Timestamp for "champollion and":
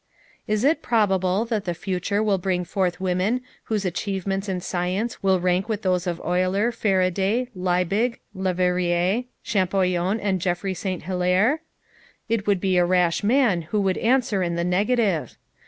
9.43-10.41